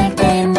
[0.00, 0.49] same thing.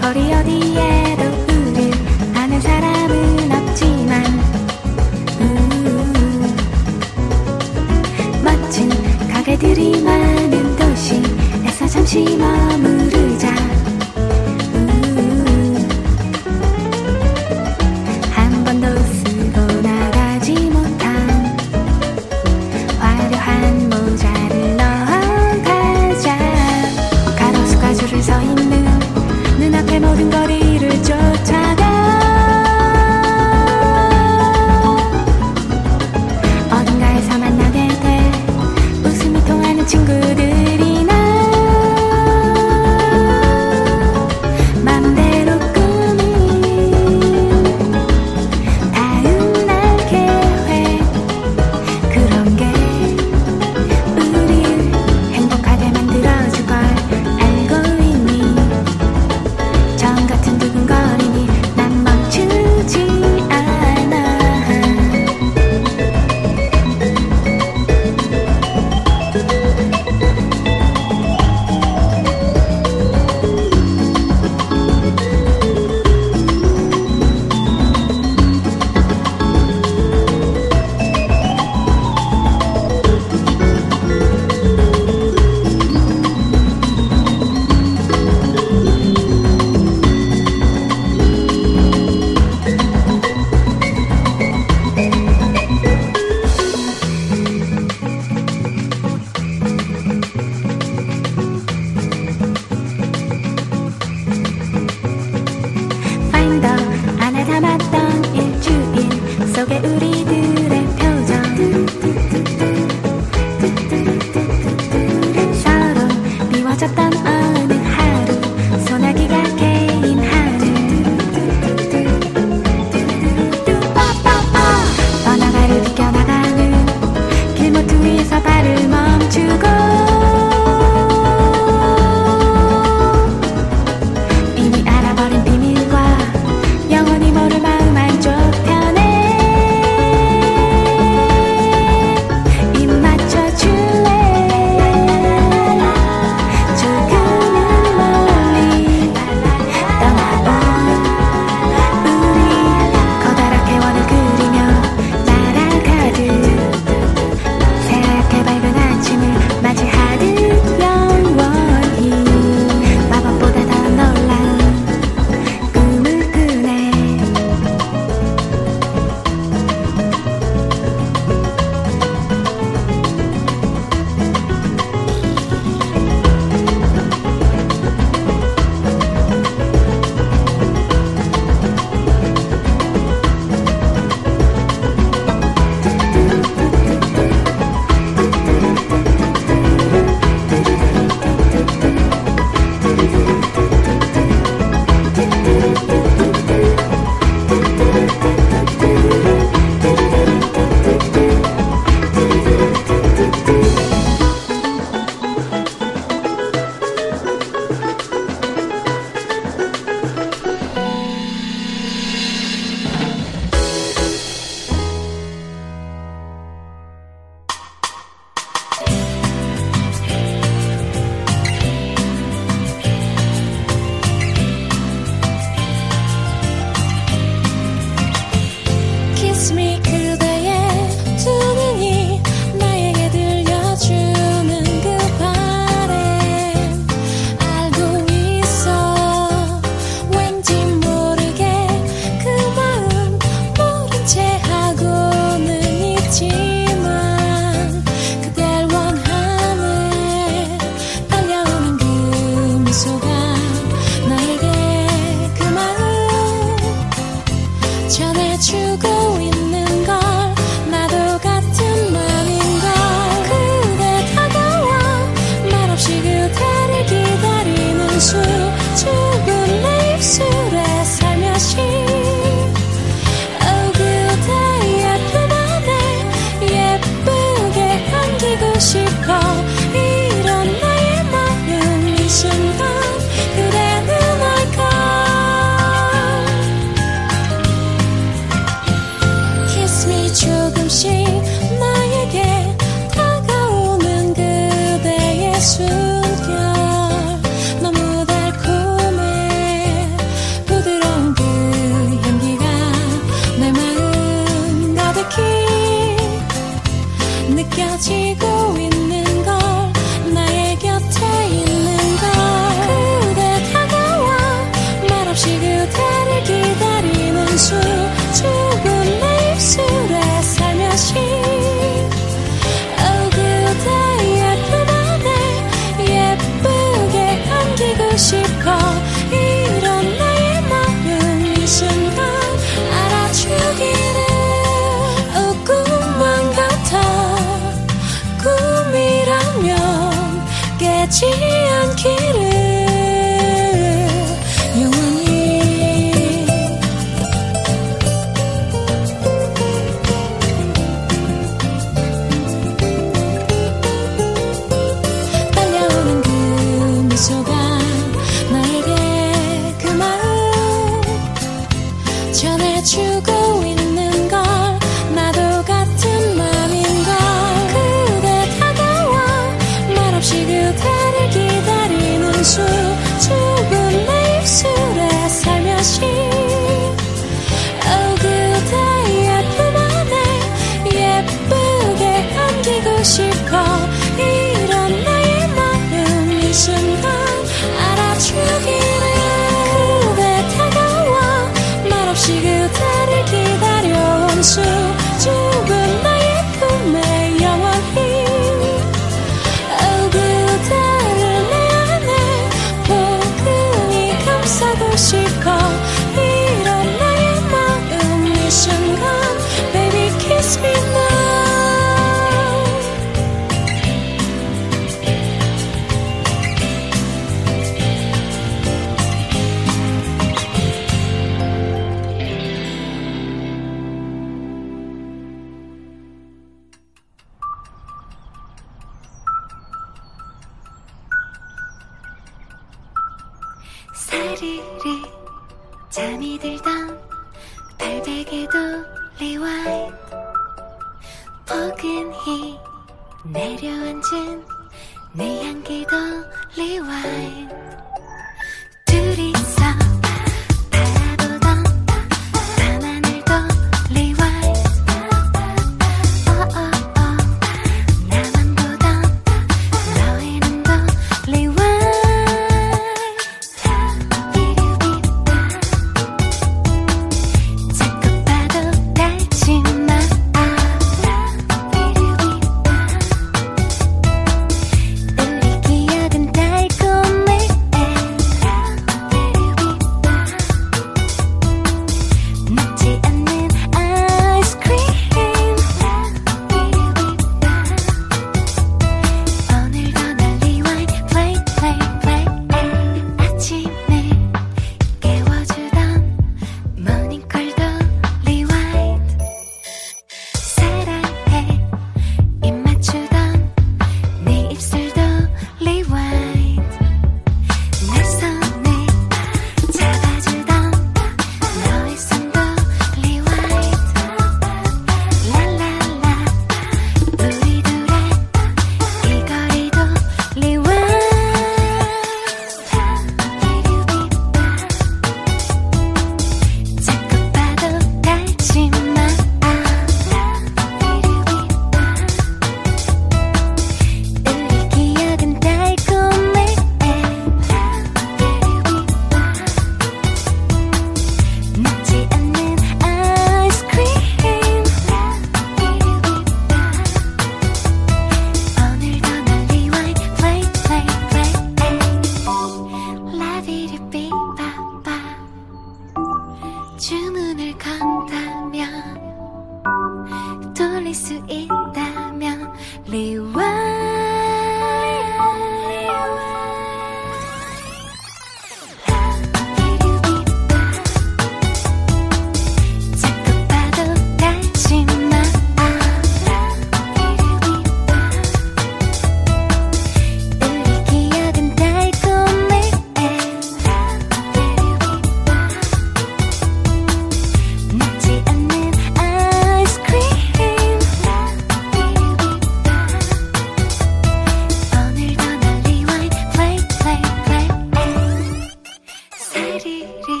[599.45, 599.53] रे
[599.87, 600.00] रे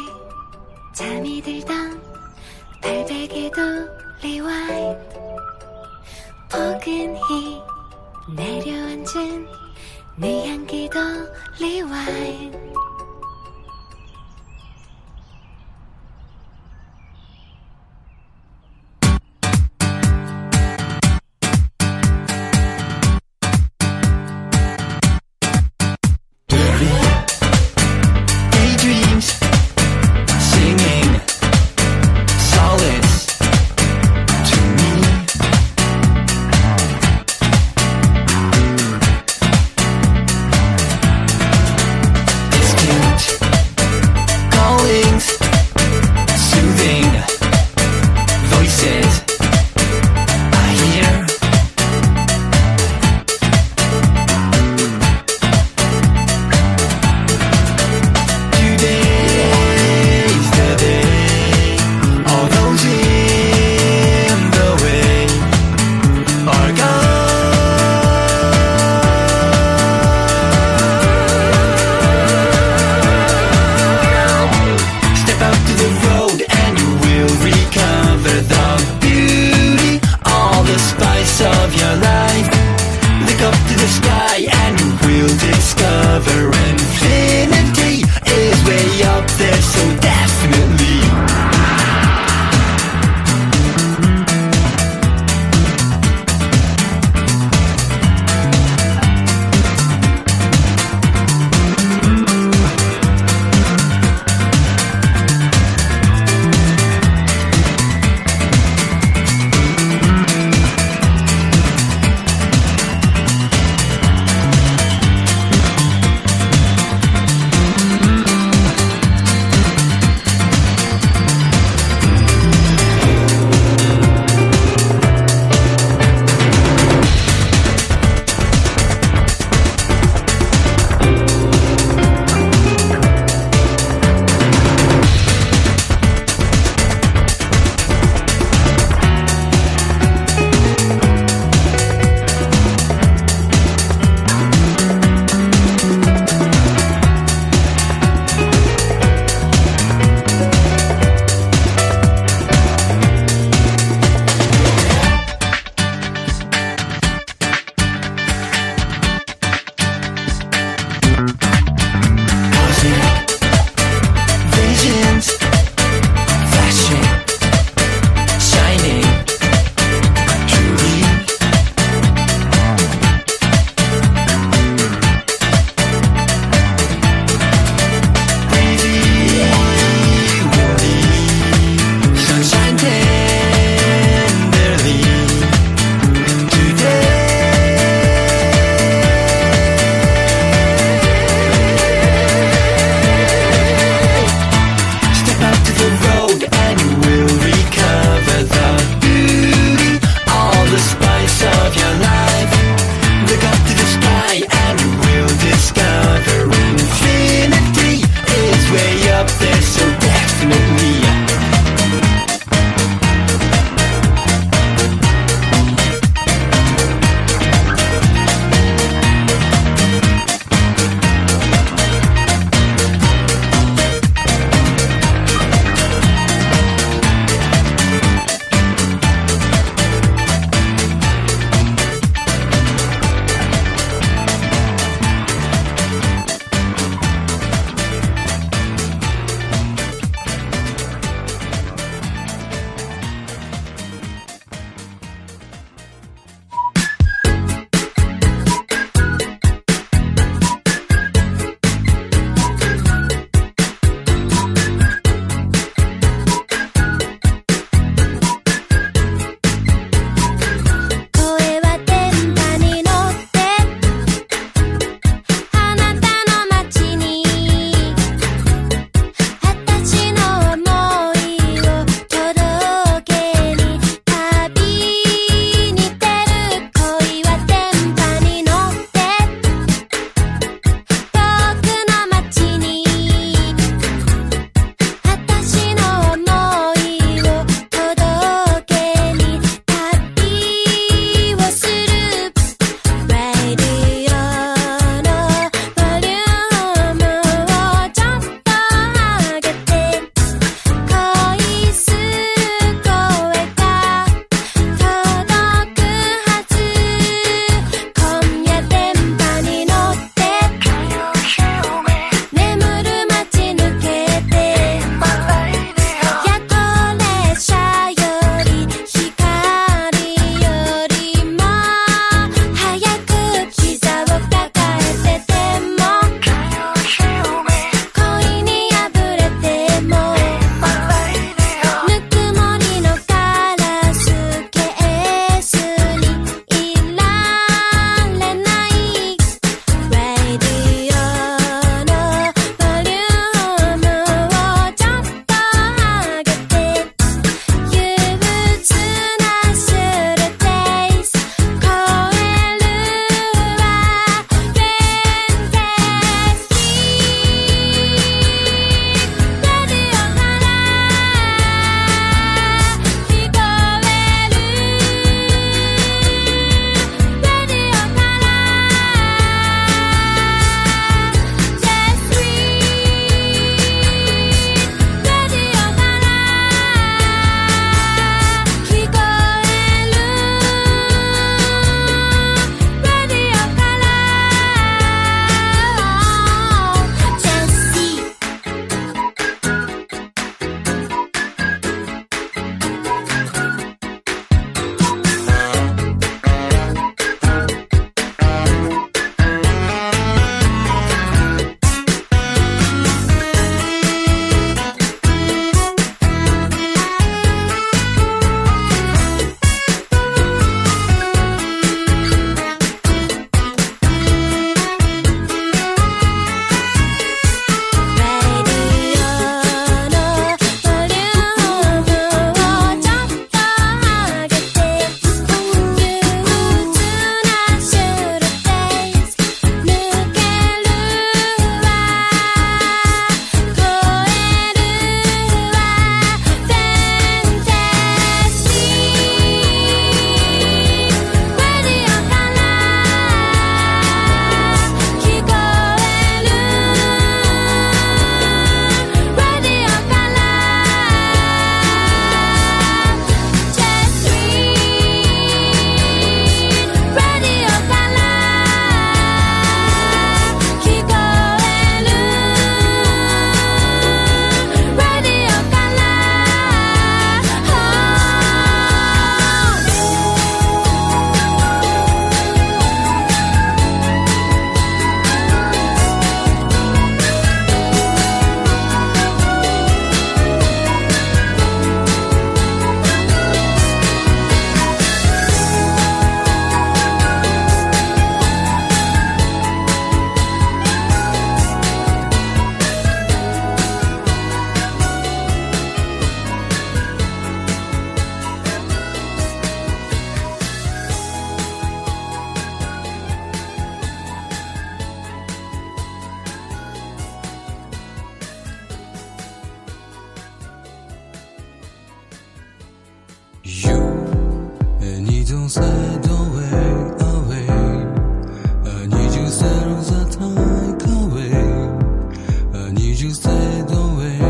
[522.91, 524.20] My made up together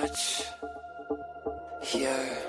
[0.00, 0.50] touch
[1.80, 2.44] here.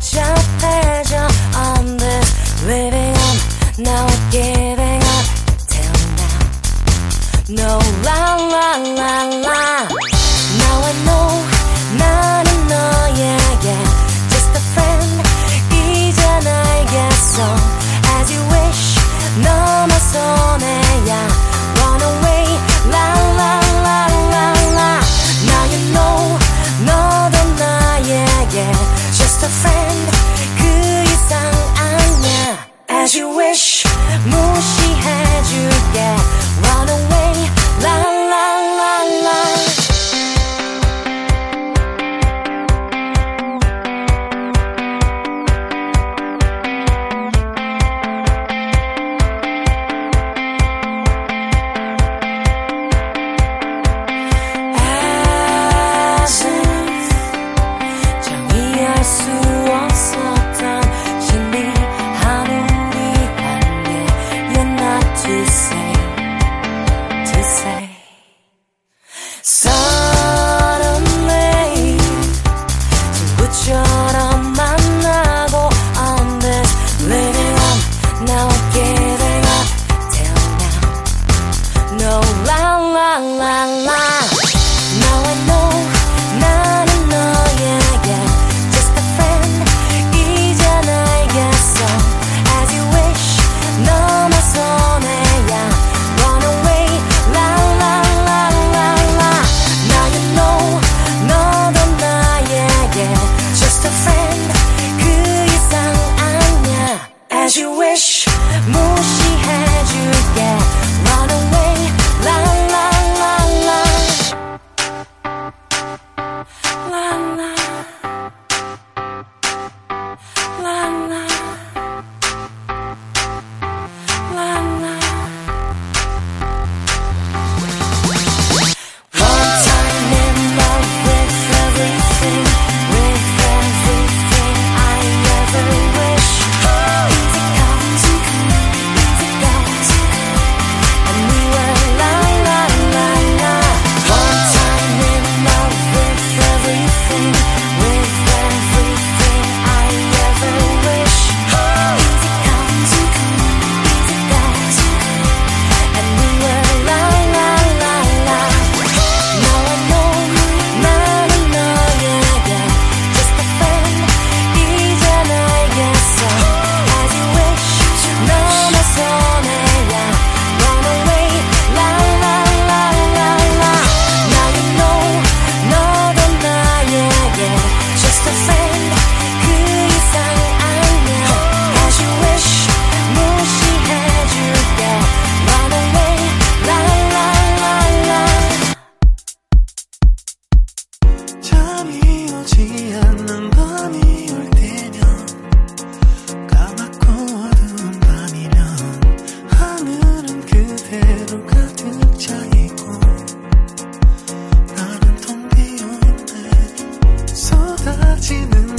[0.00, 0.37] 참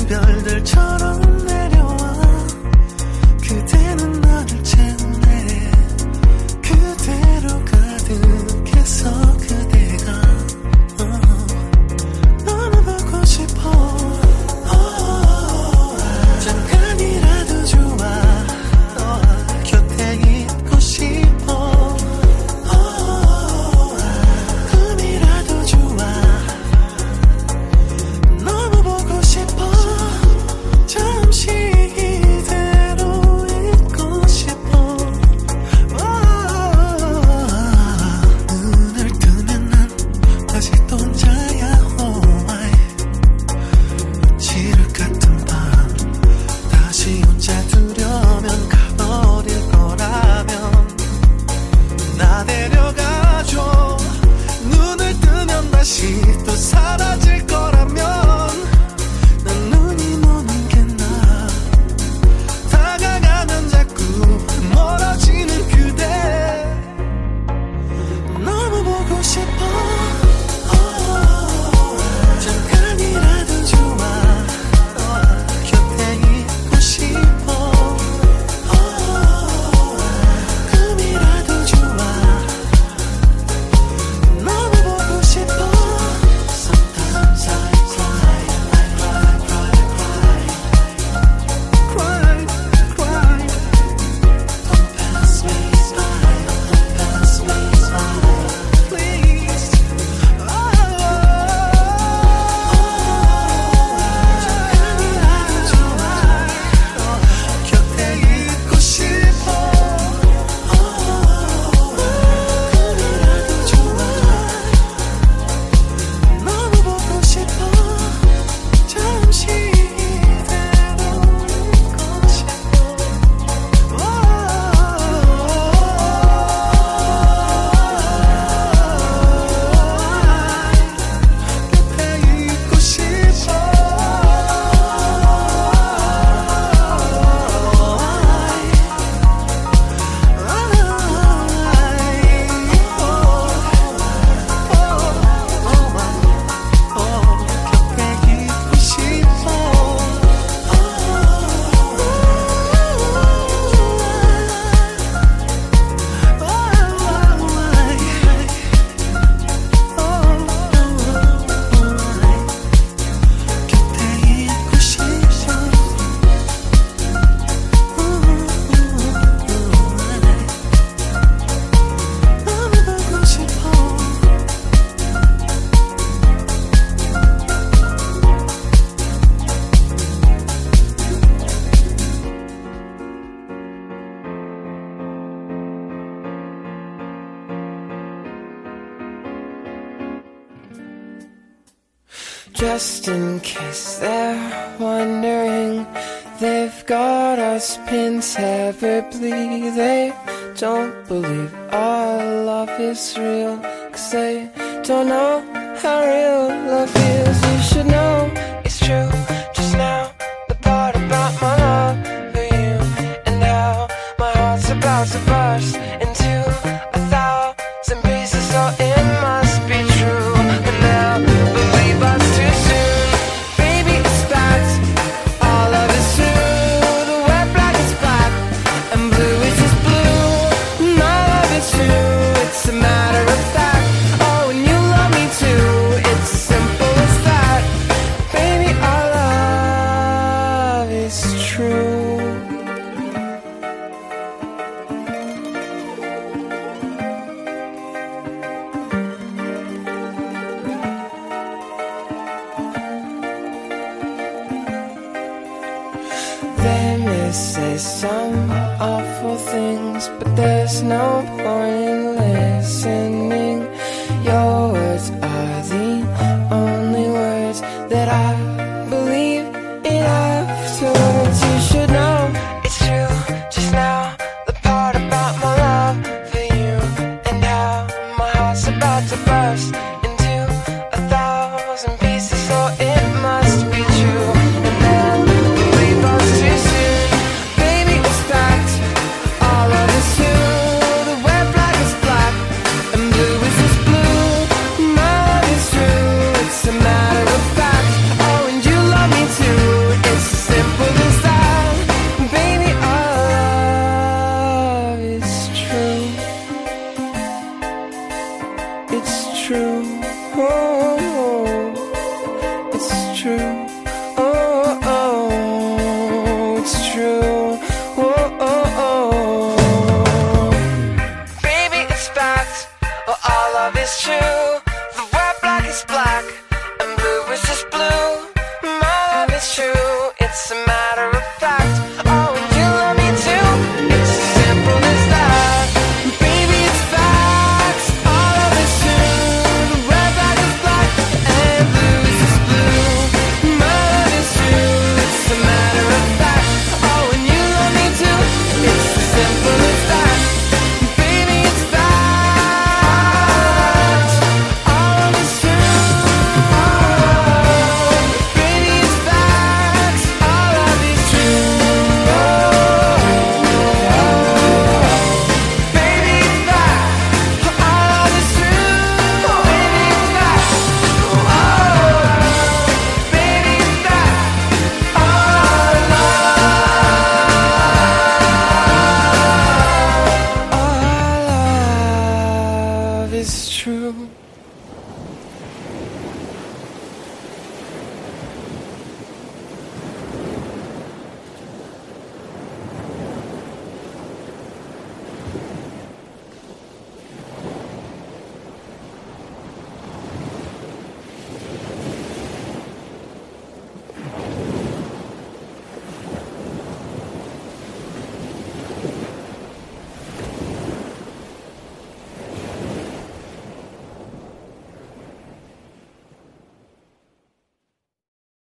[0.10, 0.99] 별들처럼